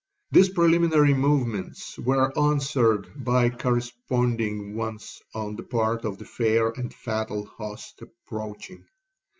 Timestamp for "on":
5.35-5.55